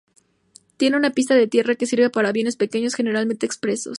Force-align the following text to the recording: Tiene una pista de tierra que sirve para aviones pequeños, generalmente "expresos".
Tiene 0.77 0.97
una 0.97 1.11
pista 1.11 1.35
de 1.35 1.45
tierra 1.45 1.75
que 1.75 1.85
sirve 1.85 2.09
para 2.09 2.29
aviones 2.29 2.55
pequeños, 2.57 2.95
generalmente 2.95 3.45
"expresos". 3.45 3.89